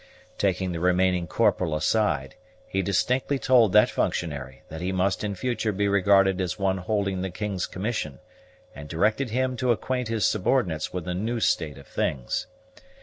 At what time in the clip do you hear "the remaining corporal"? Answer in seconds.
0.71-1.75